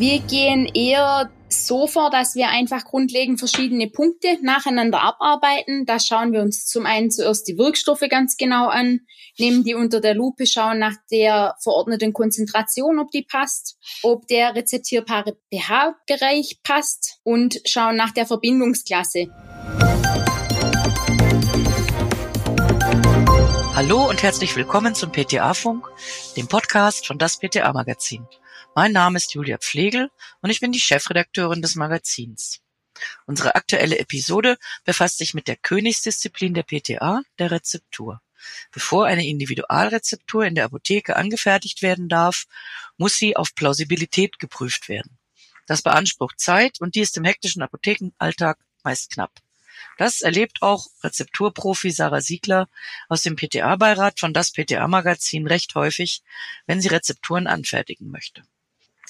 Wir 0.00 0.20
gehen 0.20 0.64
eher 0.64 1.30
so 1.50 1.86
vor, 1.86 2.08
dass 2.08 2.34
wir 2.34 2.48
einfach 2.48 2.86
grundlegend 2.86 3.38
verschiedene 3.38 3.86
Punkte 3.86 4.38
nacheinander 4.40 5.02
abarbeiten. 5.02 5.84
Da 5.84 6.00
schauen 6.00 6.32
wir 6.32 6.40
uns 6.40 6.64
zum 6.64 6.86
einen 6.86 7.10
zuerst 7.10 7.46
die 7.46 7.58
Wirkstoffe 7.58 8.06
ganz 8.08 8.38
genau 8.38 8.68
an, 8.68 9.00
nehmen 9.38 9.62
die 9.62 9.74
unter 9.74 10.00
der 10.00 10.14
Lupe, 10.14 10.46
schauen 10.46 10.78
nach 10.78 10.94
der 11.10 11.54
verordneten 11.62 12.14
Konzentration, 12.14 12.98
ob 12.98 13.10
die 13.10 13.26
passt, 13.30 13.76
ob 14.02 14.26
der 14.26 14.54
rezeptierbare 14.54 15.36
pH-Bereich 15.52 16.60
passt 16.62 17.18
und 17.22 17.60
schauen 17.66 17.96
nach 17.96 18.12
der 18.12 18.24
Verbindungsklasse. 18.24 19.26
Hallo 23.74 24.08
und 24.08 24.22
herzlich 24.22 24.56
willkommen 24.56 24.94
zum 24.94 25.12
PTA-Funk, 25.12 25.86
dem 26.38 26.48
Podcast 26.48 27.06
von 27.06 27.18
das 27.18 27.38
PTA-Magazin. 27.38 28.26
Mein 28.80 28.92
Name 28.92 29.18
ist 29.18 29.34
Julia 29.34 29.58
Pflegel 29.58 30.10
und 30.40 30.48
ich 30.48 30.60
bin 30.60 30.72
die 30.72 30.80
Chefredakteurin 30.80 31.60
des 31.60 31.74
Magazins. 31.74 32.60
Unsere 33.26 33.54
aktuelle 33.54 33.98
Episode 33.98 34.56
befasst 34.84 35.18
sich 35.18 35.34
mit 35.34 35.48
der 35.48 35.56
Königsdisziplin 35.56 36.54
der 36.54 36.62
PTA, 36.62 37.20
der 37.38 37.50
Rezeptur. 37.50 38.22
Bevor 38.72 39.04
eine 39.04 39.26
Individualrezeptur 39.26 40.46
in 40.46 40.54
der 40.54 40.64
Apotheke 40.64 41.16
angefertigt 41.16 41.82
werden 41.82 42.08
darf, 42.08 42.46
muss 42.96 43.18
sie 43.18 43.36
auf 43.36 43.54
Plausibilität 43.54 44.38
geprüft 44.38 44.88
werden. 44.88 45.18
Das 45.66 45.82
beansprucht 45.82 46.40
Zeit 46.40 46.80
und 46.80 46.94
die 46.94 47.00
ist 47.00 47.18
im 47.18 47.24
hektischen 47.24 47.60
Apothekenalltag 47.60 48.56
meist 48.82 49.12
knapp. 49.12 49.42
Das 49.98 50.22
erlebt 50.22 50.62
auch 50.62 50.86
Rezepturprofi 51.04 51.90
Sarah 51.90 52.22
Siegler 52.22 52.66
aus 53.10 53.20
dem 53.20 53.36
PTA-Beirat 53.36 54.20
von 54.20 54.32
das 54.32 54.52
PTA-Magazin 54.52 55.46
recht 55.46 55.74
häufig, 55.74 56.22
wenn 56.64 56.80
sie 56.80 56.88
Rezepturen 56.88 57.46
anfertigen 57.46 58.10
möchte. 58.10 58.42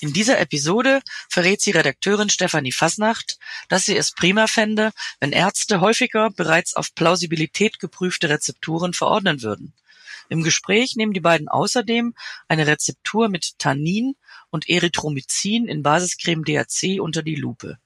In 0.01 0.15
dieser 0.15 0.41
Episode 0.41 1.03
verrät 1.29 1.61
sie 1.61 1.73
Redakteurin 1.73 2.31
Stefanie 2.31 2.73
Fasnacht, 2.73 3.39
dass 3.69 3.85
sie 3.85 3.97
es 3.97 4.13
prima 4.13 4.47
fände, 4.47 4.93
wenn 5.21 5.33
Ärzte 5.33 5.81
häufiger 5.81 6.31
bereits 6.31 6.75
auf 6.75 6.95
Plausibilität 6.95 7.79
geprüfte 7.79 8.31
Rezepturen 8.31 8.95
verordnen 8.95 9.43
würden. 9.43 9.75
Im 10.31 10.43
Gespräch 10.43 10.97
nehmen 10.97 11.13
die 11.13 11.21
beiden 11.21 11.49
außerdem 11.49 12.15
eine 12.49 12.67
Rezeptur 12.67 13.29
mit 13.29 13.59
Tannin 13.59 14.15
und 14.49 14.69
Erythromycin 14.71 15.69
in 15.69 15.83
Basiscreme 15.83 16.45
DAC 16.45 17.01
unter 17.01 17.23
die 17.23 17.35
Lupe. 17.35 17.79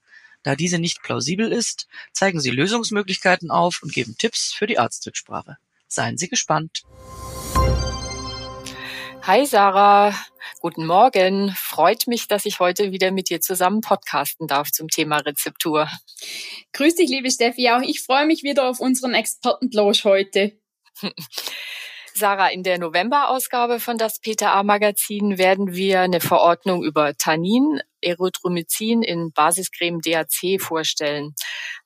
Da 0.43 0.55
diese 0.55 0.79
nicht 0.79 1.01
plausibel 1.01 1.51
ist, 1.51 1.87
zeigen 2.13 2.39
sie 2.39 2.51
Lösungsmöglichkeiten 2.51 3.49
auf 3.51 3.81
und 3.81 3.91
geben 3.91 4.15
Tipps 4.17 4.53
für 4.53 4.67
die 4.67 4.77
Arztrücksprache. 4.77 5.57
Seien 5.87 6.17
Sie 6.17 6.29
gespannt. 6.29 6.83
Hi 9.27 9.43
Sarah, 9.43 10.13
guten 10.59 10.85
Morgen. 10.85 11.51
Freut 11.57 12.05
mich, 12.05 12.27
dass 12.27 12.45
ich 12.45 12.59
heute 12.59 12.91
wieder 12.91 13.09
mit 13.09 13.31
dir 13.31 13.41
zusammen 13.41 13.81
podcasten 13.81 14.45
darf 14.45 14.71
zum 14.71 14.87
Thema 14.87 15.17
Rezeptur. 15.17 15.89
Grüß 16.73 16.93
dich, 16.93 17.09
liebe 17.09 17.31
Steffi. 17.31 17.71
Auch 17.71 17.81
ich 17.81 18.03
freue 18.03 18.27
mich 18.27 18.43
wieder 18.43 18.69
auf 18.69 18.79
unseren 18.79 19.15
Expertenplausch 19.15 20.03
heute. 20.03 20.51
Sarah, 22.17 22.47
in 22.47 22.63
der 22.63 22.79
November-Ausgabe 22.79 23.81
von 23.81 23.97
das 23.97 24.21
PTA-Magazin 24.21 25.37
werden 25.37 25.73
wir 25.73 25.99
eine 25.99 26.21
Verordnung 26.21 26.81
über 26.81 27.13
Tannin, 27.17 27.81
Erythromycin 27.99 29.03
in 29.03 29.33
Basiscreme 29.33 29.99
DAC 29.99 30.61
vorstellen. 30.61 31.35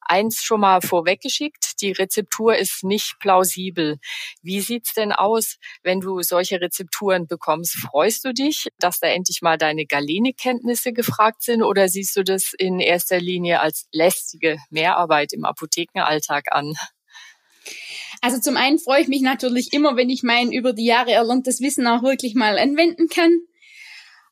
Eins 0.01 0.43
schon 0.43 0.59
mal 0.59 0.81
vorweggeschickt, 0.81 1.81
die 1.81 1.93
Rezeptur 1.93 2.55
ist 2.55 2.83
nicht 2.83 3.15
plausibel. 3.19 3.97
Wie 4.43 4.61
sieht's 4.61 4.93
denn 4.93 5.13
aus, 5.13 5.57
wenn 5.81 5.99
du 5.99 6.21
solche 6.21 6.61
Rezepturen 6.61 7.25
bekommst? 7.25 7.73
Freust 7.77 8.23
du 8.23 8.31
dich, 8.31 8.67
dass 8.77 8.99
da 8.99 9.07
endlich 9.07 9.41
mal 9.41 9.57
deine 9.57 9.87
Galene-Kenntnisse 9.87 10.93
gefragt 10.93 11.41
sind 11.41 11.63
oder 11.63 11.87
siehst 11.87 12.15
du 12.15 12.23
das 12.23 12.53
in 12.55 12.79
erster 12.79 13.19
Linie 13.19 13.61
als 13.61 13.87
lästige 13.91 14.57
Mehrarbeit 14.69 15.33
im 15.33 15.43
Apothekenalltag 15.43 16.51
an? 16.51 16.75
Also 18.21 18.39
zum 18.39 18.57
einen 18.57 18.79
freue 18.79 19.01
ich 19.01 19.07
mich 19.07 19.21
natürlich 19.21 19.71
immer, 19.71 19.95
wenn 19.95 20.09
ich 20.09 20.23
mein 20.23 20.51
über 20.51 20.73
die 20.73 20.85
Jahre 20.85 21.11
erlerntes 21.11 21.61
Wissen 21.61 21.87
auch 21.87 22.03
wirklich 22.03 22.35
mal 22.35 22.57
anwenden 22.57 23.07
kann. 23.07 23.39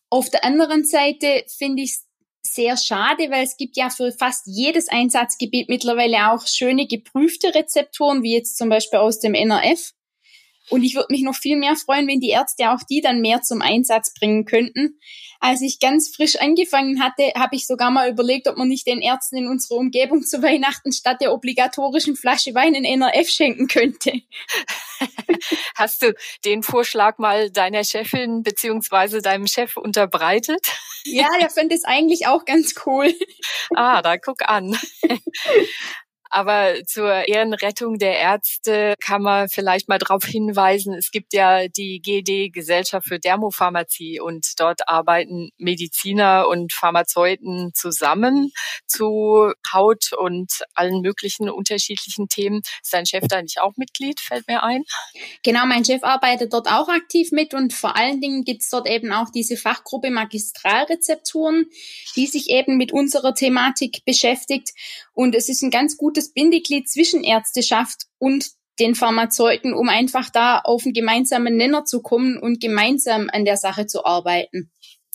Auf 0.09 0.29
der 0.29 0.43
anderen 0.43 0.85
Seite 0.85 1.43
finde 1.47 1.83
ich 1.83 1.91
es 1.91 2.07
sehr 2.43 2.77
schade, 2.77 3.29
weil 3.29 3.43
es 3.43 3.57
gibt 3.57 3.77
ja 3.77 3.89
für 3.89 4.11
fast 4.11 4.43
jedes 4.45 4.87
Einsatzgebiet 4.87 5.69
mittlerweile 5.69 6.31
auch 6.31 6.47
schöne 6.47 6.87
geprüfte 6.87 7.53
Rezepturen, 7.53 8.23
wie 8.23 8.33
jetzt 8.33 8.57
zum 8.57 8.69
Beispiel 8.69 8.99
aus 8.99 9.19
dem 9.19 9.33
NRF. 9.33 9.93
Und 10.69 10.83
ich 10.83 10.95
würde 10.95 11.07
mich 11.11 11.21
noch 11.21 11.35
viel 11.35 11.55
mehr 11.55 11.75
freuen, 11.75 12.07
wenn 12.07 12.19
die 12.19 12.29
Ärzte 12.29 12.71
auch 12.71 12.83
die 12.89 13.01
dann 13.01 13.21
mehr 13.21 13.41
zum 13.41 13.61
Einsatz 13.61 14.13
bringen 14.13 14.45
könnten. 14.45 14.99
Als 15.39 15.61
ich 15.61 15.79
ganz 15.79 16.13
frisch 16.15 16.35
angefangen 16.37 17.01
hatte, 17.01 17.31
habe 17.37 17.55
ich 17.55 17.67
sogar 17.67 17.91
mal 17.91 18.09
überlegt, 18.09 18.47
ob 18.47 18.57
man 18.57 18.67
nicht 18.67 18.87
den 18.87 19.01
Ärzten 19.01 19.37
in 19.37 19.47
unserer 19.47 19.77
Umgebung 19.77 20.23
zu 20.23 20.41
Weihnachten 20.41 20.91
statt 20.91 21.17
der 21.21 21.33
obligatorischen 21.33 22.15
Flasche 22.15 22.53
Wein 22.53 22.73
in 22.73 22.85
NRF 22.85 23.29
schenken 23.29 23.67
könnte. 23.67 24.13
Hast 25.75 26.01
du 26.01 26.13
den 26.45 26.63
Vorschlag 26.63 27.17
mal 27.17 27.51
deiner 27.51 27.83
Chefin 27.83 28.43
beziehungsweise 28.43 29.21
deinem 29.21 29.47
Chef 29.47 29.77
unterbreitet? 29.77 30.67
Ja, 31.03 31.27
der 31.39 31.49
fand 31.49 31.71
es 31.71 31.83
eigentlich 31.83 32.27
auch 32.27 32.45
ganz 32.45 32.75
cool. 32.85 33.13
Ah, 33.75 34.01
da 34.01 34.17
guck 34.17 34.47
an. 34.47 34.77
Aber 36.29 36.73
zur 36.85 37.27
Ehrenrettung 37.27 37.97
der 37.97 38.19
Ärzte 38.19 38.95
kann 39.03 39.21
man 39.21 39.49
vielleicht 39.49 39.87
mal 39.87 39.97
darauf 39.97 40.25
hinweisen, 40.25 40.93
es 40.93 41.11
gibt 41.11 41.33
ja 41.33 41.67
die 41.67 42.01
GD 42.01 42.49
Gesellschaft 42.49 43.07
für 43.07 43.19
Dermopharmazie 43.19 44.19
und 44.19 44.59
dort 44.59 44.87
arbeiten 44.87 45.49
Mediziner 45.57 46.47
und 46.47 46.73
Pharmazeuten 46.73 47.71
zusammen 47.73 48.51
zu 48.87 49.51
Haut 49.71 50.11
und 50.17 50.63
allen 50.73 51.01
möglichen 51.01 51.49
unterschiedlichen 51.49 52.27
Themen. 52.27 52.61
Ist 52.81 52.93
dein 52.93 53.05
Chef 53.05 53.25
da 53.27 53.41
nicht 53.41 53.61
auch 53.61 53.73
Mitglied, 53.77 54.19
fällt 54.19 54.47
mir 54.47 54.63
ein? 54.63 54.83
Genau, 55.43 55.65
mein 55.65 55.85
Chef 55.85 56.03
arbeitet 56.03 56.53
dort 56.53 56.67
auch 56.67 56.89
aktiv 56.89 57.31
mit 57.31 57.53
und 57.53 57.73
vor 57.73 57.95
allen 57.95 58.21
Dingen 58.21 58.43
gibt 58.43 58.61
es 58.61 58.69
dort 58.69 58.87
eben 58.87 59.11
auch 59.11 59.29
diese 59.29 59.57
Fachgruppe 59.57 60.09
Magistralrezepturen, 60.09 61.67
die 62.15 62.27
sich 62.27 62.49
eben 62.49 62.77
mit 62.77 62.91
unserer 62.91 63.33
Thematik 63.33 64.03
beschäftigt. 64.05 64.69
Und 65.17 65.33
es 65.33 65.49
ist 65.49 65.63
ein 65.63 65.71
ganz 65.71 65.97
gutes 65.97 66.31
Bindeglied 66.31 66.87
zwischen 66.87 67.23
Ärzteschaft 67.23 68.03
und 68.19 68.51
den 68.79 68.93
Pharmazeuten, 68.93 69.73
um 69.73 69.89
einfach 69.89 70.29
da 70.29 70.59
auf 70.59 70.85
einen 70.85 70.93
gemeinsamen 70.93 71.57
Nenner 71.57 71.85
zu 71.85 72.03
kommen 72.03 72.37
und 72.37 72.61
gemeinsam 72.61 73.27
an 73.33 73.43
der 73.43 73.57
Sache 73.57 73.87
zu 73.87 74.05
arbeiten. 74.05 74.69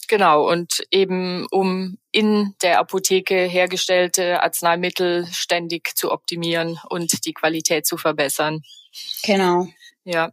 Genau, 0.08 0.50
und 0.50 0.82
eben 0.90 1.46
um 1.52 1.98
in 2.10 2.56
der 2.62 2.80
Apotheke 2.80 3.44
hergestellte 3.44 4.42
Arzneimittel 4.42 5.28
ständig 5.30 5.96
zu 5.96 6.10
optimieren 6.10 6.80
und 6.90 7.24
die 7.24 7.32
Qualität 7.32 7.86
zu 7.86 7.96
verbessern. 7.96 8.60
Genau. 9.22 9.68
Ja. 10.02 10.32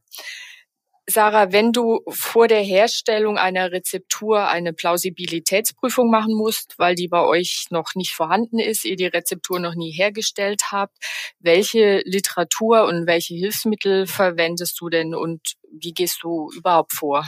Sarah, 1.09 1.51
wenn 1.51 1.71
du 1.71 2.01
vor 2.07 2.47
der 2.47 2.61
Herstellung 2.61 3.37
einer 3.37 3.71
Rezeptur 3.71 4.47
eine 4.47 4.73
Plausibilitätsprüfung 4.73 6.09
machen 6.09 6.35
musst, 6.35 6.77
weil 6.77 6.95
die 6.95 7.07
bei 7.07 7.23
euch 7.23 7.65
noch 7.71 7.95
nicht 7.95 8.13
vorhanden 8.13 8.59
ist, 8.59 8.85
ihr 8.85 8.95
die 8.95 9.07
Rezeptur 9.07 9.59
noch 9.59 9.75
nie 9.75 9.91
hergestellt 9.91 10.71
habt, 10.71 10.95
welche 11.39 12.01
Literatur 12.05 12.85
und 12.85 13.07
welche 13.07 13.33
Hilfsmittel 13.33 14.05
verwendest 14.05 14.79
du 14.79 14.89
denn 14.89 15.15
und 15.15 15.55
wie 15.71 15.93
gehst 15.93 16.19
du 16.21 16.51
überhaupt 16.55 16.93
vor? 16.93 17.25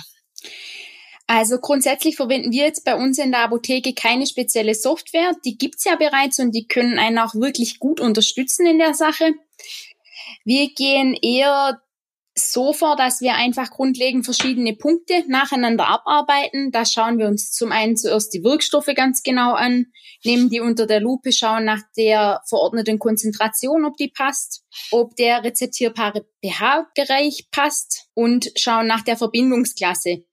Also 1.28 1.59
grundsätzlich 1.59 2.18
verwenden 2.18 2.52
wir 2.52 2.66
jetzt 2.66 2.84
bei 2.84 2.94
uns 2.94 3.18
in 3.18 3.31
der 3.31 3.46
Apotheke 3.46 3.94
keine 3.94 4.28
spezielle 4.28 4.75
Software. 4.75 5.31
Die 5.46 5.58
gibt's 5.58 5.86
ja 5.86 5.96
bereits 5.96 6.40
und 6.40 6.52
die 6.52 6.68
können 6.68 7.00
einen 7.00 7.20
auch 7.20 7.34
wirklich 7.34 7.80
gut 7.80 8.00
unterstützen 8.00 8.68
in 8.68 8.80
der 8.80 8.94
Sache. 8.94 9.34
Wir 10.44 10.74
gehen 10.74 11.14
eher 11.14 11.81
so 12.36 12.72
vor, 12.72 12.96
dass 12.96 13.19
wir 13.19 13.36
einfach 13.36 13.72
grundlegend 13.72 14.24
verschiedene 14.24 14.74
Punkte 14.74 15.24
nacheinander 15.28 15.88
abarbeiten. 15.88 16.72
Da 16.72 16.86
schauen 16.86 17.18
wir 17.18 17.28
uns 17.28 17.52
zum 17.52 17.72
einen 17.72 17.97
zuerst 17.97 18.34
die 18.34 18.44
Wirkstoffe 18.44 18.90
ganz 18.96 19.22
genau 19.23 19.53
an, 19.53 19.88
nehmen 20.23 20.50
die 20.50 20.61
unter 20.61 20.88
der 20.88 21.02
Lupe, 21.02 21.34
schauen 21.34 21.66
nach 21.66 21.82
der 21.97 22.41
verordneten 22.47 23.00
Konzentration, 23.00 23.84
ob 23.85 23.97
die 23.97 24.08
passt, 24.08 24.64
ob 24.91 25.16
der 25.16 25.44
rezeptierbare 25.44 26.26
pH-Bereich 26.44 27.50
passt 27.52 28.08
und 28.14 28.52
schauen 28.55 28.88
nach 28.88 29.02
der 29.02 29.17
Verbindungsklasse. 29.17 30.23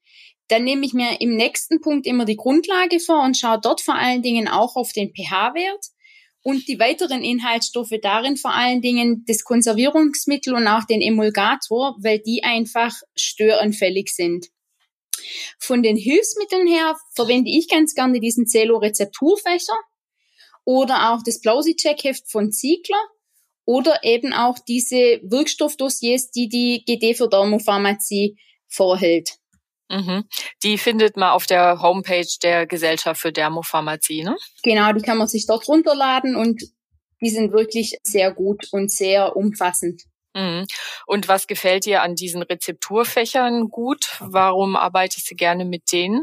Dann 0.46 0.64
nehme 0.64 0.86
ich 0.86 0.94
mir 0.94 1.20
im 1.20 1.36
nächsten 1.36 1.80
Punkt 1.80 2.06
immer 2.06 2.24
die 2.24 2.36
Grundlage 2.36 3.00
vor 3.00 3.22
und 3.22 3.36
schaue 3.36 3.60
dort 3.60 3.80
vor 3.80 3.96
allen 3.96 4.22
Dingen 4.22 4.48
auch 4.48 4.76
auf 4.76 4.92
den 4.92 5.12
pH-Wert 5.12 5.86
und 6.48 6.66
die 6.66 6.80
weiteren 6.80 7.22
Inhaltsstoffe 7.22 7.92
darin 8.00 8.38
vor 8.38 8.54
allen 8.54 8.80
Dingen 8.80 9.22
das 9.26 9.44
Konservierungsmittel 9.44 10.54
und 10.54 10.66
auch 10.66 10.84
den 10.84 11.02
Emulgator, 11.02 11.94
weil 12.00 12.20
die 12.20 12.42
einfach 12.42 12.94
störanfällig 13.16 14.08
sind. 14.08 14.46
Von 15.58 15.82
den 15.82 15.98
Hilfsmitteln 15.98 16.66
her 16.66 16.96
verwende 17.14 17.50
ich 17.50 17.68
ganz 17.68 17.94
gerne 17.94 18.18
diesen 18.18 18.46
Zelo-Rezepturfächer 18.46 19.76
oder 20.64 21.12
auch 21.12 21.22
das 21.22 21.42
Plausi-Checkheft 21.42 22.30
von 22.30 22.50
Ziegler 22.50 23.04
oder 23.66 24.02
eben 24.02 24.32
auch 24.32 24.58
diese 24.58 25.20
Wirkstoffdossiers, 25.24 26.30
die 26.30 26.48
die 26.48 26.82
GD 26.86 27.12
für 27.12 27.28
Dermopharmazie 27.28 28.38
vorhält. 28.68 29.37
Mhm. 29.90 30.24
Die 30.62 30.78
findet 30.78 31.16
man 31.16 31.30
auf 31.30 31.46
der 31.46 31.80
Homepage 31.80 32.28
der 32.42 32.66
Gesellschaft 32.66 33.20
für 33.20 33.32
Dermopharmazie, 33.32 34.22
ne? 34.22 34.36
Genau, 34.62 34.92
die 34.92 35.02
kann 35.02 35.18
man 35.18 35.28
sich 35.28 35.46
dort 35.46 35.66
runterladen 35.68 36.36
und 36.36 36.62
die 37.20 37.30
sind 37.30 37.52
wirklich 37.52 37.98
sehr 38.02 38.32
gut 38.32 38.68
und 38.70 38.90
sehr 38.92 39.36
umfassend. 39.36 40.02
Mhm. 40.34 40.66
Und 41.06 41.26
was 41.26 41.46
gefällt 41.46 41.86
dir 41.86 42.02
an 42.02 42.14
diesen 42.14 42.42
Rezepturfächern 42.42 43.68
gut? 43.70 44.16
Warum 44.20 44.76
arbeitest 44.76 45.30
du 45.30 45.34
gerne 45.34 45.64
mit 45.64 45.90
denen? 45.92 46.22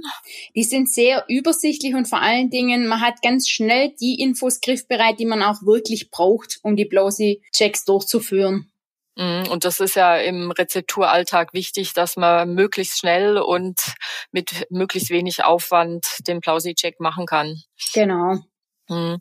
Die 0.56 0.64
sind 0.64 0.90
sehr 0.90 1.26
übersichtlich 1.28 1.96
und 1.96 2.08
vor 2.08 2.22
allen 2.22 2.50
Dingen, 2.50 2.88
man 2.88 3.02
hat 3.02 3.22
ganz 3.22 3.50
schnell 3.50 3.94
die 4.00 4.22
Infos 4.22 4.62
griffbereit, 4.62 5.20
die 5.20 5.26
man 5.26 5.42
auch 5.42 5.64
wirklich 5.64 6.12
braucht, 6.12 6.60
um 6.62 6.76
die 6.76 6.86
Blousy-Checks 6.86 7.84
durchzuführen. 7.86 8.72
Mhm. 9.16 9.48
Und 9.50 9.66
das 9.66 9.80
ist 9.80 9.96
ja 9.96 10.18
im 10.18 10.52
Rezepturalltag 10.52 11.54
wichtig, 11.54 11.94
dass 11.94 12.18
man 12.18 12.54
möglichst 12.54 13.00
schnell 13.00 13.38
und 13.38 13.80
mit 14.32 14.68
möglichst 14.70 15.10
wenig 15.10 15.44
Aufwand 15.44 16.06
den 16.28 16.42
Plausi-Check 16.42 17.00
machen 17.00 17.26
kann. 17.26 17.62
Genau. 17.94 18.40
Mhm. 18.90 19.20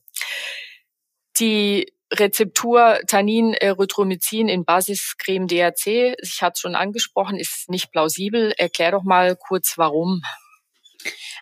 Die 1.38 1.92
Rezeptur 2.12 3.00
Tannin 3.06 3.54
Erythromycin 3.54 4.48
in 4.48 4.64
Basiscreme 4.64 5.46
DHC, 5.48 6.14
ich 6.20 6.42
hatte 6.42 6.54
es 6.54 6.60
schon 6.60 6.74
angesprochen, 6.74 7.38
ist 7.38 7.68
nicht 7.68 7.90
plausibel. 7.90 8.52
Erklär 8.56 8.92
doch 8.92 9.02
mal 9.02 9.36
kurz, 9.36 9.74
warum. 9.76 10.22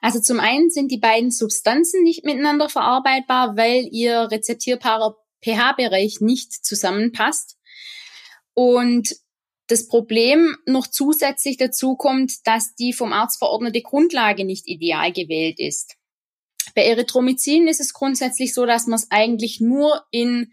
Also 0.01 0.21
zum 0.21 0.41
einen 0.41 0.71
sind 0.71 0.91
die 0.91 0.99
beiden 0.99 1.31
Substanzen 1.31 2.03
nicht 2.03 2.25
miteinander 2.25 2.69
verarbeitbar, 2.69 3.57
weil 3.57 3.87
ihr 3.91 4.31
rezeptierbarer 4.31 5.17
pH-Bereich 5.45 6.21
nicht 6.21 6.53
zusammenpasst. 6.53 7.59
Und 8.55 9.17
das 9.69 9.89
Problem 9.89 10.57
noch 10.67 10.87
zusätzlich 10.87 11.57
dazu 11.57 11.97
kommt, 11.97 12.47
dass 12.47 12.75
die 12.75 12.93
vom 12.93 13.13
Arzt 13.13 13.39
verordnete 13.39 13.81
Grundlage 13.81 14.45
nicht 14.45 14.67
ideal 14.67 15.13
gewählt 15.13 15.59
ist. 15.59 15.97
Bei 16.75 16.85
Erythromycin 16.85 17.67
ist 17.69 17.81
es 17.81 17.93
grundsätzlich 17.93 18.55
so, 18.55 18.67
dass 18.67 18.87
man 18.87 18.99
es 18.99 19.11
eigentlich 19.11 19.61
nur 19.61 20.05
in 20.11 20.53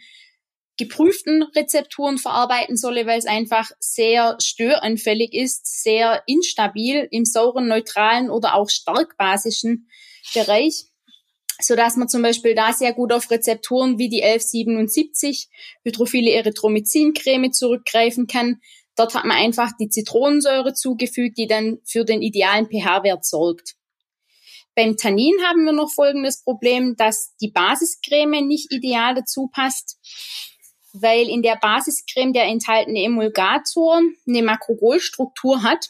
geprüften 0.78 1.44
Rezepturen 1.44 2.18
verarbeiten 2.18 2.78
solle, 2.78 3.06
weil 3.06 3.20
es 3.20 3.26
einfach 3.26 3.70
sehr 3.80 4.38
störanfällig 4.42 5.34
ist, 5.34 5.84
sehr 5.84 6.24
instabil 6.26 7.08
im 7.12 7.26
sauren, 7.26 7.68
neutralen 7.68 8.30
oder 8.30 8.56
auch 8.56 8.70
stark 8.70 9.18
basischen 9.18 9.90
Bereich, 10.34 10.86
so 11.62 11.76
dass 11.76 11.98
man 11.98 12.08
zum 12.08 12.22
Beispiel 12.22 12.56
da 12.56 12.74
sehr 12.74 12.94
gut 12.94 13.12
auf 13.12 13.30
Rezepturen 13.30 13.98
wie 13.98 14.10
die 14.10 14.24
1177 14.24 15.50
hydrophile 15.84 16.32
Erythromycin-Creme 16.32 17.52
zurückgreifen 17.52 18.28
kann. 18.28 18.62
Dort 18.96 19.14
hat 19.14 19.26
man 19.26 19.38
einfach 19.38 19.72
die 19.80 19.90
Zitronensäure 19.90 20.74
zugefügt, 20.74 21.38
die 21.38 21.48
dann 21.48 21.80
für 21.86 22.06
den 22.06 22.22
idealen 22.22 22.68
pH-Wert 22.68 23.26
sorgt. 23.26 23.76
Beim 24.76 24.96
Tannin 24.96 25.34
haben 25.46 25.66
wir 25.66 25.74
noch 25.74 25.92
folgendes 25.92 26.44
Problem, 26.44 26.96
dass 26.96 27.36
die 27.42 27.52
Basiscreme 27.52 28.48
nicht 28.48 28.72
ideal 28.72 29.14
dazu 29.16 29.50
passt, 29.52 29.98
weil 30.94 31.28
in 31.28 31.42
der 31.42 31.58
Basiscreme 31.58 32.32
der 32.32 32.46
enthaltene 32.46 33.04
Emulgator 33.04 34.02
eine 34.28 34.44
Makrogolstruktur 34.44 35.64
hat 35.64 35.90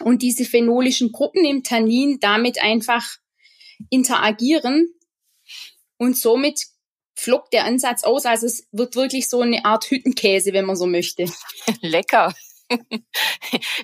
und 0.00 0.22
diese 0.22 0.44
phenolischen 0.44 1.12
Gruppen 1.12 1.44
im 1.44 1.62
Tannin 1.62 2.18
damit 2.20 2.60
einfach 2.60 3.18
interagieren 3.90 4.88
und 5.96 6.16
somit 6.16 6.60
flockt 7.14 7.52
der 7.52 7.64
Ansatz 7.64 8.04
aus. 8.04 8.26
Also 8.26 8.46
es 8.46 8.68
wird 8.72 8.94
wirklich 8.94 9.28
so 9.28 9.40
eine 9.40 9.64
Art 9.64 9.90
Hüttenkäse, 9.90 10.52
wenn 10.52 10.64
man 10.64 10.76
so 10.76 10.86
möchte. 10.86 11.26
Lecker. 11.80 12.34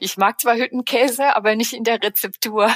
Ich 0.01 0.17
mag 0.17 0.41
zwar 0.41 0.57
Hüttenkäse, 0.57 1.35
aber 1.35 1.57
nicht 1.57 1.73
in 1.73 1.85
der 1.85 2.03
Rezeptur. 2.03 2.73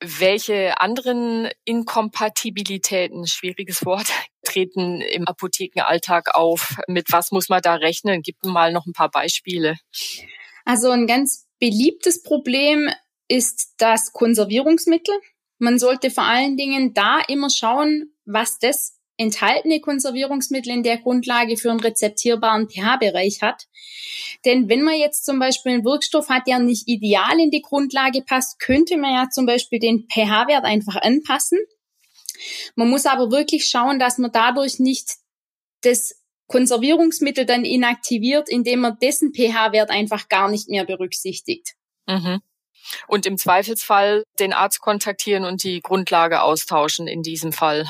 Welche 0.00 0.80
anderen 0.80 1.48
Inkompatibilitäten, 1.64 3.26
schwieriges 3.26 3.84
Wort, 3.84 4.08
treten 4.42 5.00
im 5.00 5.26
Apothekenalltag 5.26 6.34
auf? 6.34 6.76
Mit 6.88 7.12
was 7.12 7.30
muss 7.30 7.48
man 7.48 7.62
da 7.62 7.74
rechnen? 7.74 8.22
Gib 8.22 8.42
mir 8.42 8.50
mal 8.50 8.72
noch 8.72 8.86
ein 8.86 8.92
paar 8.92 9.10
Beispiele. 9.10 9.76
Also 10.64 10.90
ein 10.90 11.06
ganz 11.06 11.46
beliebtes 11.58 12.22
Problem 12.22 12.90
ist 13.28 13.74
das 13.78 14.12
Konservierungsmittel. 14.12 15.14
Man 15.58 15.78
sollte 15.78 16.10
vor 16.10 16.24
allen 16.24 16.56
Dingen 16.56 16.94
da 16.94 17.20
immer 17.28 17.50
schauen, 17.50 18.12
was 18.24 18.58
das 18.58 18.98
enthaltene 19.16 19.80
Konservierungsmittel 19.80 20.72
in 20.72 20.82
der 20.82 20.98
Grundlage 20.98 21.56
für 21.56 21.70
einen 21.70 21.80
rezeptierbaren 21.80 22.68
pH-Bereich 22.68 23.42
hat. 23.42 23.68
Denn 24.44 24.68
wenn 24.68 24.82
man 24.82 24.98
jetzt 24.98 25.24
zum 25.24 25.38
Beispiel 25.38 25.72
einen 25.72 25.84
Wirkstoff 25.84 26.28
hat, 26.28 26.46
der 26.46 26.58
nicht 26.58 26.88
ideal 26.88 27.38
in 27.38 27.50
die 27.50 27.62
Grundlage 27.62 28.22
passt, 28.22 28.58
könnte 28.58 28.96
man 28.96 29.12
ja 29.12 29.28
zum 29.30 29.46
Beispiel 29.46 29.78
den 29.78 30.08
pH-Wert 30.08 30.64
einfach 30.64 30.96
anpassen. 30.96 31.58
Man 32.74 32.90
muss 32.90 33.06
aber 33.06 33.30
wirklich 33.30 33.66
schauen, 33.66 34.00
dass 34.00 34.18
man 34.18 34.32
dadurch 34.32 34.80
nicht 34.80 35.12
das 35.82 36.20
Konservierungsmittel 36.48 37.46
dann 37.46 37.64
inaktiviert, 37.64 38.48
indem 38.48 38.80
man 38.80 38.98
dessen 38.98 39.32
pH-Wert 39.32 39.90
einfach 39.90 40.28
gar 40.28 40.50
nicht 40.50 40.68
mehr 40.68 40.84
berücksichtigt. 40.84 41.74
Mhm. 42.06 42.40
Und 43.06 43.26
im 43.26 43.38
Zweifelsfall 43.38 44.24
den 44.38 44.52
Arzt 44.52 44.80
kontaktieren 44.80 45.44
und 45.44 45.62
die 45.62 45.80
Grundlage 45.80 46.42
austauschen 46.42 47.06
in 47.06 47.22
diesem 47.22 47.52
Fall. 47.52 47.86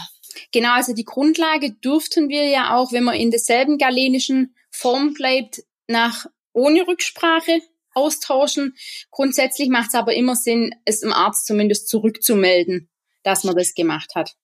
Genau, 0.52 0.72
also 0.72 0.94
die 0.94 1.04
Grundlage 1.04 1.72
dürften 1.72 2.28
wir 2.28 2.48
ja 2.48 2.76
auch, 2.76 2.92
wenn 2.92 3.04
man 3.04 3.14
in 3.14 3.30
derselben 3.30 3.78
galenischen 3.78 4.54
Form 4.70 5.14
bleibt, 5.14 5.62
nach 5.86 6.26
ohne 6.52 6.86
Rücksprache 6.86 7.60
austauschen. 7.94 8.76
Grundsätzlich 9.10 9.68
macht 9.68 9.88
es 9.88 9.94
aber 9.94 10.14
immer 10.14 10.36
Sinn, 10.36 10.74
es 10.84 11.02
im 11.02 11.12
Arzt 11.12 11.46
zumindest 11.46 11.88
zurückzumelden, 11.88 12.90
dass 13.22 13.44
man 13.44 13.56
das 13.56 13.74
gemacht 13.74 14.14
hat. 14.14 14.34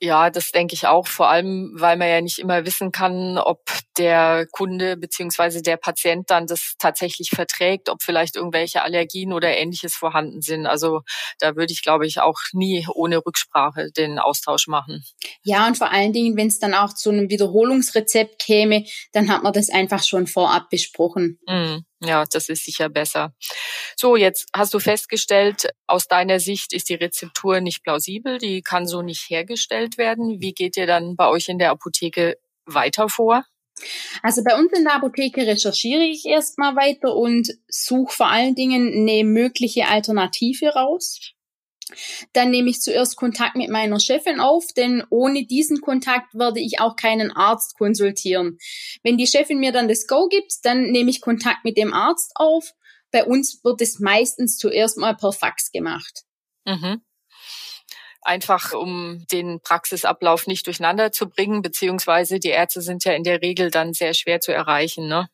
Ja, 0.00 0.30
das 0.30 0.52
denke 0.52 0.74
ich 0.74 0.86
auch, 0.86 1.08
vor 1.08 1.28
allem, 1.28 1.72
weil 1.74 1.96
man 1.96 2.08
ja 2.08 2.20
nicht 2.20 2.38
immer 2.38 2.64
wissen 2.64 2.92
kann, 2.92 3.36
ob 3.36 3.64
der 3.98 4.46
Kunde 4.52 4.96
beziehungsweise 4.96 5.60
der 5.60 5.76
Patient 5.76 6.30
dann 6.30 6.46
das 6.46 6.74
tatsächlich 6.78 7.30
verträgt, 7.30 7.88
ob 7.88 8.02
vielleicht 8.02 8.36
irgendwelche 8.36 8.82
Allergien 8.82 9.32
oder 9.32 9.56
ähnliches 9.56 9.96
vorhanden 9.96 10.40
sind. 10.40 10.66
Also 10.66 11.00
da 11.40 11.56
würde 11.56 11.72
ich, 11.72 11.82
glaube 11.82 12.06
ich, 12.06 12.20
auch 12.20 12.38
nie 12.52 12.86
ohne 12.94 13.18
Rücksprache 13.18 13.90
den 13.90 14.20
Austausch 14.20 14.68
machen. 14.68 15.02
Ja, 15.42 15.66
und 15.66 15.76
vor 15.76 15.90
allen 15.90 16.12
Dingen, 16.12 16.36
wenn 16.36 16.46
es 16.46 16.60
dann 16.60 16.74
auch 16.74 16.92
zu 16.94 17.10
einem 17.10 17.28
Wiederholungsrezept 17.28 18.38
käme, 18.40 18.84
dann 19.12 19.28
hat 19.28 19.42
man 19.42 19.52
das 19.52 19.68
einfach 19.68 20.04
schon 20.04 20.28
vorab 20.28 20.70
besprochen. 20.70 21.40
Mm. 21.48 21.78
Ja, 22.00 22.24
das 22.24 22.48
ist 22.48 22.64
sicher 22.64 22.88
besser. 22.88 23.34
So, 23.96 24.14
jetzt 24.14 24.48
hast 24.54 24.72
du 24.72 24.78
festgestellt, 24.78 25.68
aus 25.88 26.06
deiner 26.06 26.38
Sicht 26.38 26.72
ist 26.72 26.88
die 26.88 26.94
Rezeptur 26.94 27.60
nicht 27.60 27.82
plausibel, 27.82 28.38
die 28.38 28.62
kann 28.62 28.86
so 28.86 29.02
nicht 29.02 29.28
hergestellt 29.28 29.98
werden. 29.98 30.40
Wie 30.40 30.52
geht 30.52 30.76
ihr 30.76 30.86
dann 30.86 31.16
bei 31.16 31.26
euch 31.28 31.48
in 31.48 31.58
der 31.58 31.70
Apotheke 31.70 32.38
weiter 32.66 33.08
vor? 33.08 33.44
Also 34.22 34.42
bei 34.44 34.56
uns 34.56 34.72
in 34.72 34.84
der 34.84 34.94
Apotheke 34.94 35.46
recherchiere 35.46 36.02
ich 36.02 36.24
erstmal 36.24 36.76
weiter 36.76 37.14
und 37.14 37.48
suche 37.68 38.12
vor 38.12 38.28
allen 38.28 38.54
Dingen 38.54 38.92
eine 38.92 39.24
mögliche 39.24 39.86
Alternative 39.86 40.68
raus. 40.68 41.32
Dann 42.32 42.50
nehme 42.50 42.70
ich 42.70 42.80
zuerst 42.80 43.16
Kontakt 43.16 43.56
mit 43.56 43.70
meiner 43.70 44.00
Chefin 44.00 44.40
auf, 44.40 44.66
denn 44.76 45.04
ohne 45.10 45.46
diesen 45.46 45.80
Kontakt 45.80 46.34
werde 46.34 46.60
ich 46.60 46.80
auch 46.80 46.96
keinen 46.96 47.30
Arzt 47.30 47.76
konsultieren. 47.76 48.58
Wenn 49.02 49.16
die 49.16 49.26
Chefin 49.26 49.58
mir 49.58 49.72
dann 49.72 49.88
das 49.88 50.06
Go 50.06 50.28
gibt, 50.28 50.52
dann 50.64 50.90
nehme 50.90 51.10
ich 51.10 51.20
Kontakt 51.20 51.64
mit 51.64 51.76
dem 51.76 51.92
Arzt 51.92 52.32
auf. 52.34 52.72
Bei 53.10 53.24
uns 53.24 53.62
wird 53.64 53.80
es 53.80 53.98
meistens 54.00 54.58
zuerst 54.58 54.98
mal 54.98 55.16
per 55.16 55.32
Fax 55.32 55.70
gemacht. 55.72 56.24
Mhm. 56.64 57.02
Einfach 58.20 58.74
um 58.74 59.24
den 59.32 59.60
Praxisablauf 59.60 60.46
nicht 60.46 60.66
durcheinander 60.66 61.12
zu 61.12 61.28
bringen, 61.28 61.62
beziehungsweise 61.62 62.38
die 62.38 62.48
Ärzte 62.48 62.82
sind 62.82 63.04
ja 63.04 63.12
in 63.12 63.22
der 63.22 63.40
Regel 63.40 63.70
dann 63.70 63.94
sehr 63.94 64.12
schwer 64.12 64.40
zu 64.40 64.52
erreichen, 64.52 65.08
ne? 65.08 65.28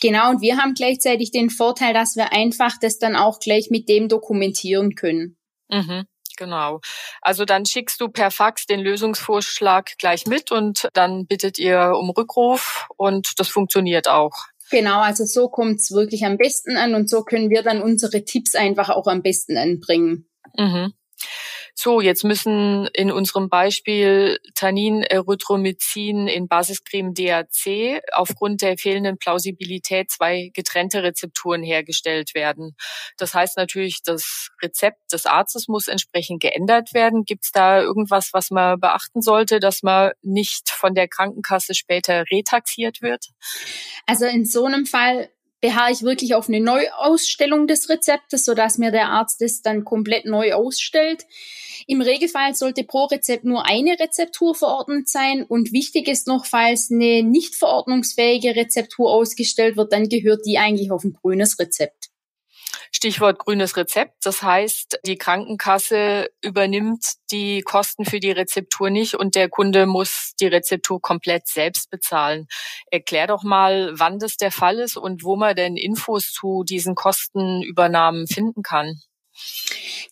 Genau, 0.00 0.30
und 0.30 0.40
wir 0.40 0.56
haben 0.56 0.74
gleichzeitig 0.74 1.30
den 1.30 1.50
Vorteil, 1.50 1.94
dass 1.94 2.16
wir 2.16 2.32
einfach 2.32 2.76
das 2.80 2.98
dann 2.98 3.14
auch 3.14 3.38
gleich 3.38 3.70
mit 3.70 3.88
dem 3.88 4.08
dokumentieren 4.08 4.94
können. 4.94 5.36
Mhm, 5.72 6.04
genau. 6.36 6.80
Also 7.22 7.44
dann 7.44 7.66
schickst 7.66 8.00
du 8.00 8.08
per 8.08 8.30
Fax 8.30 8.66
den 8.66 8.80
Lösungsvorschlag 8.80 9.96
gleich 9.98 10.26
mit 10.26 10.50
und 10.52 10.88
dann 10.92 11.26
bittet 11.26 11.58
ihr 11.58 11.92
um 11.98 12.10
Rückruf 12.10 12.88
und 12.96 13.38
das 13.38 13.48
funktioniert 13.48 14.08
auch. 14.08 14.32
Genau, 14.70 15.00
also 15.00 15.24
so 15.24 15.48
kommt's 15.48 15.90
wirklich 15.90 16.24
am 16.24 16.36
besten 16.36 16.76
an 16.76 16.94
und 16.94 17.10
so 17.10 17.22
können 17.22 17.50
wir 17.50 17.62
dann 17.62 17.82
unsere 17.82 18.24
Tipps 18.24 18.54
einfach 18.54 18.88
auch 18.88 19.06
am 19.06 19.22
besten 19.22 19.56
anbringen. 19.56 20.28
Mhm 20.56 20.92
so, 21.74 22.00
jetzt 22.00 22.24
müssen 22.24 22.88
in 22.92 23.10
unserem 23.10 23.48
Beispiel 23.48 24.38
Tannin, 24.54 25.02
Erythromycin 25.02 26.28
in 26.28 26.48
Basiscreme 26.48 27.14
DAC 27.14 28.02
aufgrund 28.12 28.62
der 28.62 28.76
fehlenden 28.76 29.18
Plausibilität 29.18 30.10
zwei 30.10 30.50
getrennte 30.54 31.02
Rezepturen 31.02 31.62
hergestellt 31.62 32.34
werden. 32.34 32.76
Das 33.16 33.34
heißt 33.34 33.56
natürlich, 33.56 34.02
das 34.02 34.50
Rezept 34.62 35.12
des 35.12 35.26
Arztes 35.26 35.68
muss 35.68 35.88
entsprechend 35.88 36.40
geändert 36.40 36.94
werden. 36.94 37.24
Gibt 37.24 37.44
es 37.44 37.52
da 37.52 37.80
irgendwas, 37.80 38.30
was 38.32 38.50
man 38.50 38.78
beachten 38.78 39.22
sollte, 39.22 39.60
dass 39.60 39.82
man 39.82 40.12
nicht 40.22 40.70
von 40.70 40.94
der 40.94 41.08
Krankenkasse 41.08 41.74
später 41.74 42.24
retaxiert 42.30 43.02
wird? 43.02 43.26
Also 44.06 44.26
in 44.26 44.44
so 44.44 44.64
einem 44.64 44.86
Fall 44.86 45.30
beharre 45.60 45.92
ich 45.92 46.02
wirklich 46.02 46.34
auf 46.34 46.48
eine 46.48 46.60
Neuausstellung 46.60 47.66
des 47.66 47.88
Rezeptes, 47.88 48.44
sodass 48.44 48.78
mir 48.78 48.90
der 48.90 49.08
Arzt 49.08 49.42
es 49.42 49.62
dann 49.62 49.84
komplett 49.84 50.24
neu 50.24 50.54
ausstellt. 50.54 51.26
Im 51.86 52.00
Regelfall 52.00 52.54
sollte 52.54 52.84
pro 52.84 53.04
Rezept 53.04 53.44
nur 53.44 53.66
eine 53.66 53.98
Rezeptur 53.98 54.54
verordnet 54.54 55.08
sein 55.08 55.44
und 55.44 55.72
wichtig 55.72 56.08
ist 56.08 56.26
noch, 56.26 56.46
falls 56.46 56.90
eine 56.90 57.22
nicht 57.22 57.54
verordnungsfähige 57.54 58.56
Rezeptur 58.56 59.10
ausgestellt 59.10 59.76
wird, 59.76 59.92
dann 59.92 60.08
gehört 60.08 60.46
die 60.46 60.58
eigentlich 60.58 60.90
auf 60.90 61.04
ein 61.04 61.14
grünes 61.14 61.58
Rezept. 61.58 61.99
Stichwort 62.92 63.38
grünes 63.38 63.76
Rezept. 63.76 64.24
Das 64.24 64.42
heißt, 64.42 65.00
die 65.06 65.16
Krankenkasse 65.16 66.30
übernimmt 66.42 67.04
die 67.30 67.62
Kosten 67.62 68.04
für 68.04 68.20
die 68.20 68.32
Rezeptur 68.32 68.90
nicht 68.90 69.14
und 69.14 69.34
der 69.34 69.48
Kunde 69.48 69.86
muss 69.86 70.32
die 70.40 70.48
Rezeptur 70.48 71.00
komplett 71.00 71.46
selbst 71.46 71.90
bezahlen. 71.90 72.46
Erklär 72.90 73.26
doch 73.26 73.42
mal, 73.42 73.92
wann 73.94 74.18
das 74.18 74.36
der 74.36 74.50
Fall 74.50 74.78
ist 74.78 74.96
und 74.96 75.24
wo 75.24 75.36
man 75.36 75.54
denn 75.54 75.76
Infos 75.76 76.32
zu 76.32 76.64
diesen 76.64 76.94
Kostenübernahmen 76.94 78.26
finden 78.26 78.62
kann. 78.62 79.00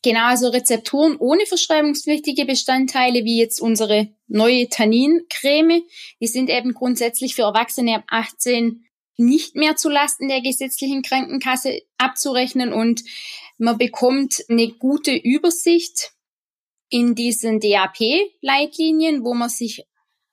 Genau, 0.02 0.26
also 0.26 0.48
Rezepturen 0.48 1.16
ohne 1.18 1.44
verschreibungspflichtige 1.46 2.44
Bestandteile, 2.44 3.24
wie 3.24 3.38
jetzt 3.38 3.60
unsere 3.60 4.08
neue 4.28 4.68
Tannincreme, 4.68 5.82
die 6.20 6.26
sind 6.26 6.50
eben 6.50 6.72
grundsätzlich 6.72 7.34
für 7.34 7.42
Erwachsene 7.42 7.96
ab 7.96 8.04
18 8.08 8.84
nicht 9.18 9.56
mehr 9.56 9.76
zu 9.76 9.90
Lasten 9.90 10.28
der 10.28 10.40
gesetzlichen 10.40 11.02
Krankenkasse 11.02 11.82
abzurechnen 11.98 12.72
und 12.72 13.02
man 13.58 13.76
bekommt 13.76 14.44
eine 14.48 14.68
gute 14.68 15.14
Übersicht 15.14 16.12
in 16.88 17.14
diesen 17.14 17.60
DAP-Leitlinien, 17.60 19.24
wo 19.24 19.34
man 19.34 19.50
sich 19.50 19.84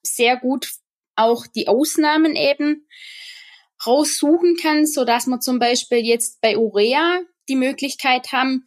sehr 0.04 0.38
gut 0.38 0.70
auch 1.16 1.48
die 1.48 1.68
Ausnahmen 1.68 2.36
eben 2.36 2.88
raussuchen 3.86 4.56
kann, 4.56 4.86
so 4.86 5.04
dass 5.04 5.26
man 5.26 5.42
zum 5.42 5.60
Beispiel 5.60 6.00
jetzt 6.00 6.40
bei 6.42 6.58
Urea 6.58 7.22
die 7.50 7.56
Möglichkeit 7.56 8.32
haben, 8.32 8.66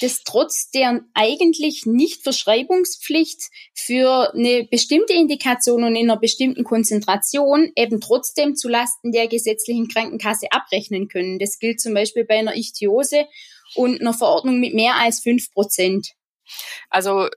das 0.00 0.22
trotz 0.24 0.70
der 0.70 1.00
eigentlich 1.14 1.84
nicht 1.86 2.22
Verschreibungspflicht 2.22 3.42
für 3.74 4.32
eine 4.34 4.64
bestimmte 4.70 5.12
Indikation 5.12 5.84
und 5.84 5.96
in 5.96 6.10
einer 6.10 6.20
bestimmten 6.20 6.64
Konzentration 6.64 7.72
eben 7.76 8.00
trotzdem 8.00 8.54
zu 8.54 8.68
Lasten 8.68 9.12
der 9.12 9.28
gesetzlichen 9.28 9.88
Krankenkasse 9.88 10.48
abrechnen 10.50 11.08
können. 11.08 11.38
Das 11.38 11.58
gilt 11.58 11.80
zum 11.80 11.94
Beispiel 11.94 12.24
bei 12.24 12.38
einer 12.38 12.56
Ichthiose 12.56 13.26
und 13.74 14.00
einer 14.00 14.14
Verordnung 14.14 14.60
mit 14.60 14.74
mehr 14.74 14.96
als 14.96 15.20
fünf 15.20 15.50
Prozent. 15.52 16.12
Also 16.90 17.28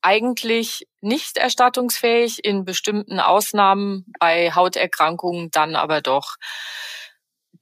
eigentlich 0.00 0.86
nicht 1.00 1.36
erstattungsfähig, 1.36 2.44
in 2.44 2.64
bestimmten 2.64 3.20
Ausnahmen 3.20 4.06
bei 4.18 4.52
Hauterkrankungen 4.52 5.50
dann 5.50 5.74
aber 5.74 6.00
doch. 6.00 6.36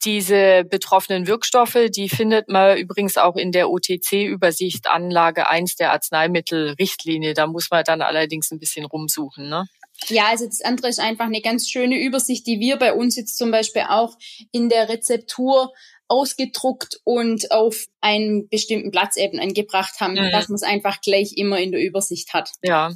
Diese 0.04 0.64
betroffenen 0.64 1.26
Wirkstoffe, 1.26 1.78
die 1.88 2.08
findet 2.08 2.48
man 2.48 2.76
übrigens 2.76 3.16
auch 3.16 3.36
in 3.36 3.52
der 3.52 3.70
OTC-Übersicht 3.70 4.88
Anlage 4.88 5.48
1 5.48 5.76
der 5.76 5.92
Arzneimittelrichtlinie. 5.92 7.34
Da 7.34 7.46
muss 7.46 7.70
man 7.70 7.82
dann 7.84 8.02
allerdings 8.02 8.50
ein 8.50 8.58
bisschen 8.58 8.84
rumsuchen. 8.84 9.48
Ne? 9.48 9.64
Ja, 10.08 10.26
also 10.28 10.46
das 10.46 10.60
andere 10.60 10.88
ist 10.88 11.00
einfach 11.00 11.26
eine 11.26 11.40
ganz 11.40 11.68
schöne 11.68 11.98
Übersicht, 12.00 12.46
die 12.46 12.60
wir 12.60 12.76
bei 12.76 12.92
uns 12.92 13.16
jetzt 13.16 13.36
zum 13.36 13.50
Beispiel 13.50 13.84
auch 13.88 14.16
in 14.52 14.68
der 14.68 14.88
Rezeptur 14.88 15.72
ausgedruckt 16.08 17.00
und 17.04 17.50
auf 17.50 17.86
einen 18.00 18.48
bestimmten 18.48 18.90
Platz 18.90 19.16
eben 19.16 19.40
angebracht 19.40 20.00
haben, 20.00 20.12
mhm. 20.12 20.30
dass 20.30 20.48
man 20.48 20.56
es 20.56 20.62
einfach 20.62 21.00
gleich 21.00 21.32
immer 21.36 21.58
in 21.58 21.72
der 21.72 21.80
Übersicht 21.80 22.32
hat. 22.32 22.50
Ja. 22.62 22.92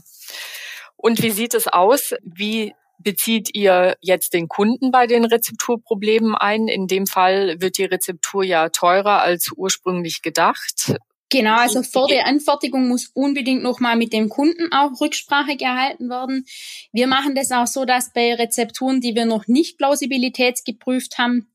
Und 0.97 1.23
wie 1.23 1.31
sieht 1.31 1.55
es 1.55 1.67
aus? 1.67 2.15
Wie 2.23 2.75
bezieht 3.03 3.55
ihr 3.55 3.97
jetzt 4.01 4.33
den 4.35 4.49
Kunden 4.49 4.91
bei 4.91 5.07
den 5.07 5.25
Rezepturproblemen 5.25 6.35
ein? 6.35 6.69
In 6.69 6.87
dem 6.87 7.07
Fall 7.07 7.61
wird 7.61 7.79
die 7.79 7.85
Rezeptur 7.85 8.45
ja 8.45 8.69
teurer 8.69 9.23
als 9.23 9.51
ursprünglich 9.57 10.23
gedacht. 10.23 10.95
Genau, 11.33 11.57
also 11.57 11.85
vor 11.85 12.09
der 12.09 12.27
Anfertigung 12.27 12.89
muss 12.89 13.11
unbedingt 13.15 13.63
nochmal 13.63 13.97
mit 13.97 14.13
dem 14.13 14.29
Kunden 14.29 14.73
auch 14.73 15.01
Rücksprache 15.01 15.57
gehalten 15.57 16.09
werden. 16.09 16.45
Wir 16.93 17.07
machen 17.07 17.37
das 17.37 17.53
auch 17.53 17.69
so, 17.69 17.85
dass 17.85 18.13
bei 18.13 18.35
Rezepturen, 18.35 19.01
die 19.01 19.15
wir 19.15 19.27
noch 19.27 19.47
nicht 19.47 19.79
plausibilitätsgeprüft 19.79 21.19
haben, 21.19 21.47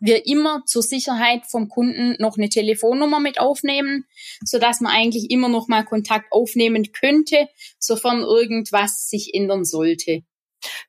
wir 0.00 0.26
immer 0.26 0.64
zur 0.66 0.82
Sicherheit 0.82 1.42
vom 1.46 1.68
Kunden 1.68 2.16
noch 2.18 2.38
eine 2.38 2.48
Telefonnummer 2.48 3.20
mit 3.20 3.38
aufnehmen, 3.38 4.06
so 4.42 4.58
dass 4.58 4.80
man 4.80 4.92
eigentlich 4.92 5.30
immer 5.30 5.48
noch 5.48 5.68
mal 5.68 5.84
Kontakt 5.84 6.32
aufnehmen 6.32 6.90
könnte, 6.92 7.48
sofern 7.78 8.20
irgendwas 8.22 9.08
sich 9.08 9.34
ändern 9.34 9.64
sollte. 9.64 10.24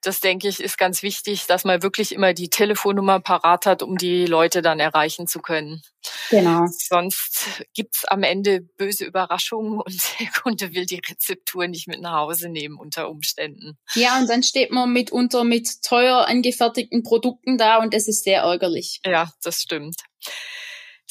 Das 0.01 0.19
denke 0.19 0.47
ich 0.47 0.59
ist 0.59 0.77
ganz 0.77 1.03
wichtig, 1.03 1.47
dass 1.47 1.63
man 1.63 1.83
wirklich 1.83 2.13
immer 2.13 2.33
die 2.33 2.49
Telefonnummer 2.49 3.19
parat 3.19 3.65
hat, 3.65 3.83
um 3.83 3.97
die 3.97 4.25
Leute 4.25 4.61
dann 4.61 4.79
erreichen 4.79 5.27
zu 5.27 5.39
können. 5.39 5.81
Genau. 6.29 6.65
Sonst 6.67 7.63
gibt's 7.73 8.05
am 8.05 8.23
Ende 8.23 8.61
böse 8.61 9.05
Überraschungen 9.05 9.79
und 9.79 10.01
der 10.19 10.27
Kunde 10.41 10.73
will 10.73 10.85
die 10.85 11.01
Rezeptur 11.07 11.67
nicht 11.67 11.87
mit 11.87 12.01
nach 12.01 12.13
Hause 12.13 12.49
nehmen 12.49 12.77
unter 12.77 13.09
Umständen. 13.09 13.77
Ja, 13.93 14.19
und 14.19 14.29
dann 14.29 14.43
steht 14.43 14.71
man 14.71 14.91
mitunter 14.91 15.43
mit 15.43 15.81
teuer 15.83 16.27
angefertigten 16.27 17.03
Produkten 17.03 17.57
da 17.57 17.77
und 17.77 17.93
es 17.93 18.07
ist 18.07 18.23
sehr 18.23 18.41
ärgerlich. 18.41 18.99
Ja, 19.05 19.31
das 19.43 19.61
stimmt. 19.61 19.95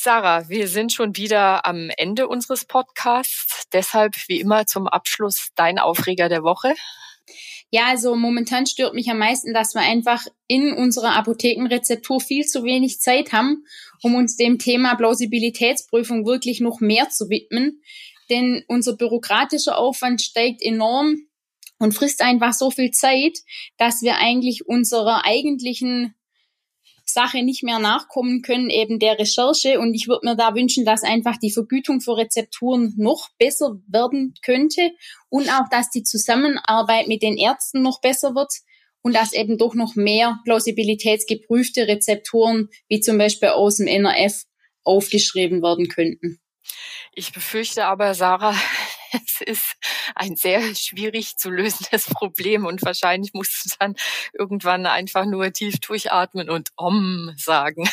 Sarah, 0.03 0.49
wir 0.49 0.67
sind 0.67 0.95
schon 0.95 1.17
wieder 1.17 1.67
am 1.67 1.91
Ende 1.95 2.27
unseres 2.27 2.65
Podcasts. 2.65 3.65
Deshalb 3.71 4.15
wie 4.29 4.41
immer 4.41 4.65
zum 4.65 4.89
Abschluss 4.89 5.49
dein 5.57 5.79
Aufreger 5.79 6.31
der 6.31 6.43
Woche. 6.43 6.75
Ja, 7.71 7.87
also 7.87 8.17
momentan 8.17 8.67
stört 8.67 8.95
mich 8.95 9.09
am 9.11 9.19
meisten, 9.19 9.55
dass 9.55 9.75
wir 9.75 9.83
einfach 9.83 10.27
in 10.49 10.73
unserer 10.73 11.15
Apothekenrezeptur 11.17 12.21
viel 12.21 12.45
zu 12.45 12.65
wenig 12.65 13.01
Zeit 13.01 13.33
haben, 13.33 13.65
um 14.03 14.15
uns 14.15 14.37
dem 14.37 14.59
Thema 14.59 14.97
Plausibilitätsprüfung 14.97 16.27
wirklich 16.27 16.61
noch 16.61 16.81
mehr 16.81 17.09
zu 17.11 17.29
widmen. 17.29 17.81
Denn 18.29 18.65
unser 18.67 18.97
bürokratischer 18.97 19.79
Aufwand 19.79 20.23
steigt 20.23 20.63
enorm 20.63 21.17
und 21.79 21.95
frisst 21.95 22.23
einfach 22.23 22.53
so 22.53 22.71
viel 22.71 22.91
Zeit, 22.91 23.39
dass 23.79 24.03
wir 24.03 24.17
eigentlich 24.19 24.67
unserer 24.67 25.25
eigentlichen 25.25 26.15
Sache 27.13 27.43
nicht 27.43 27.63
mehr 27.63 27.79
nachkommen 27.79 28.43
können, 28.43 28.71
eben 28.71 28.99
der 28.99 29.19
Recherche. 29.19 29.81
Und 29.81 29.95
ich 29.95 30.09
würde 30.09 30.27
mir 30.27 30.37
da 30.37 30.55
wünschen, 30.55 30.85
dass 30.85 31.03
einfach 31.03 31.37
die 31.37 31.51
Vergütung 31.51 32.01
für 32.01 32.17
Rezepturen 32.17 32.95
noch 32.97 33.29
besser 33.39 33.77
werden 33.87 34.35
könnte 34.43 34.91
und 35.29 35.49
auch, 35.49 35.69
dass 35.71 35.91
die 35.91 36.03
Zusammenarbeit 36.03 37.09
mit 37.09 37.23
den 37.23 37.37
Ärzten 37.37 37.83
noch 37.83 38.01
besser 38.01 38.35
wird 38.35 38.53
und 39.03 39.15
dass 39.15 39.33
eben 39.33 39.59
doch 39.59 39.75
noch 39.75 39.95
mehr 39.97 40.39
plausibilitätsgeprüfte 40.45 41.89
Rezepturen, 41.89 42.69
wie 42.89 43.01
zum 43.01 43.19
Beispiel 43.19 43.51
aus 43.51 43.77
dem 43.77 43.87
NRF, 43.87 44.45
aufgeschrieben 44.83 45.63
werden 45.63 45.89
könnten. 45.89 46.41
Ich 47.15 47.33
befürchte 47.33 47.85
aber, 47.85 48.15
Sarah, 48.15 48.55
es 49.27 49.41
ist 49.41 49.77
ein 50.15 50.37
sehr 50.37 50.75
schwierig 50.75 51.37
zu 51.37 51.51
lösendes 51.51 52.05
Problem 52.15 52.67
und 52.67 52.83
wahrscheinlich 52.83 53.33
musst 53.33 53.65
du 53.65 53.77
dann 53.79 53.97
irgendwann 54.33 54.87
einfach 54.87 55.25
nur 55.25 55.53
tief 55.53 55.79
durchatmen 55.81 56.51
und 56.51 56.71
Om 56.77 57.33
sagen. 57.37 57.89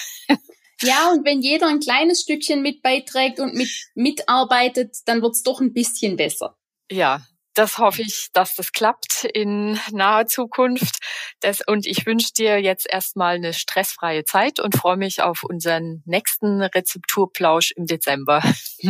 Ja, 0.82 1.12
und 1.12 1.26
wenn 1.26 1.42
jeder 1.42 1.68
ein 1.68 1.80
kleines 1.80 2.22
Stückchen 2.22 2.62
mit 2.62 2.84
beiträgt 2.84 3.40
und 3.40 3.56
mit, 3.56 3.70
mitarbeitet, 3.96 4.98
dann 5.06 5.22
wird's 5.22 5.42
doch 5.42 5.60
ein 5.60 5.74
bisschen 5.74 6.18
besser. 6.18 6.56
Ja, 6.92 7.26
das 7.58 7.80
hoffe 7.80 8.04
ich, 8.04 8.28
dass 8.34 8.56
das 8.56 8.72
klappt 8.72 9.24
in 9.34 9.80
naher 9.92 10.28
Zukunft. 10.28 11.00
Das, 11.40 11.62
und 11.66 11.88
ich 11.88 12.06
wünsche 12.06 12.32
dir 12.34 12.62
jetzt 12.62 12.88
erstmal 12.88 13.36
eine 13.36 13.54
stressfreie 13.54 14.26
Zeit 14.26 14.60
und 14.60 14.76
freue 14.76 14.98
mich 14.98 15.22
auf 15.22 15.44
unseren 15.44 16.04
nächsten 16.06 16.62
Rezepturplausch 16.62 17.72
im 17.72 17.88
Dezember. 17.88 18.44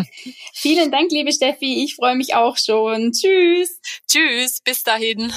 Vielen 0.53 0.91
Dank, 0.91 1.11
liebe 1.11 1.31
Steffi. 1.31 1.83
Ich 1.83 1.95
freue 1.95 2.15
mich 2.15 2.35
auch 2.35 2.57
schon. 2.57 3.13
Tschüss. 3.13 3.79
Tschüss. 4.07 4.59
Bis 4.61 4.83
dahin. 4.83 5.31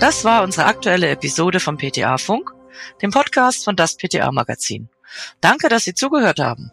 Das 0.00 0.24
war 0.24 0.42
unsere 0.42 0.66
aktuelle 0.66 1.10
Episode 1.10 1.60
vom 1.60 1.76
PTA 1.76 2.16
Funk, 2.16 2.50
dem 3.02 3.10
Podcast 3.10 3.64
von 3.64 3.76
das 3.76 3.96
PTA 3.96 4.32
Magazin. 4.32 4.88
Danke, 5.40 5.68
dass 5.68 5.84
Sie 5.84 5.94
zugehört 5.94 6.40
haben. 6.40 6.72